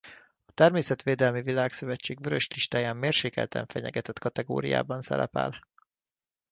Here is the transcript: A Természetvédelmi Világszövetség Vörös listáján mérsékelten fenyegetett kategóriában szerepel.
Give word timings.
A 0.45 0.51
Természetvédelmi 0.53 1.41
Világszövetség 1.41 2.23
Vörös 2.23 2.47
listáján 2.49 2.97
mérsékelten 2.97 3.65
fenyegetett 3.65 4.19
kategóriában 4.19 5.01
szerepel. 5.01 5.67